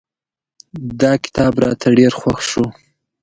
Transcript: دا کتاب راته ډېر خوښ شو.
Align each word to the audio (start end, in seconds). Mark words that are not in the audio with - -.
دا 1.01 1.13
کتاب 1.23 1.53
راته 1.63 1.87
ډېر 1.97 2.11
خوښ 2.19 2.39
شو. 2.51 2.65